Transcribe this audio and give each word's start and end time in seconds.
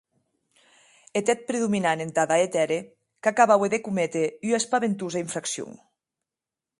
Eth 1.19 1.27
hèt 1.33 1.43
predominant 1.49 2.01
entada 2.05 2.35
eth 2.45 2.57
ère, 2.63 2.75
qu’acabaue 3.21 3.71
de 3.73 3.79
cométer 3.89 4.25
ua 4.49 4.59
espaventosa 4.61 5.23
infraccion. 5.25 5.69